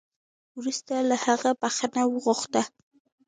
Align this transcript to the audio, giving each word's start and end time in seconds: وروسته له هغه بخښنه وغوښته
وروسته 0.59 0.93
له 1.09 1.15
هغه 1.25 1.49
بخښنه 1.61 2.03
وغوښته 2.07 2.61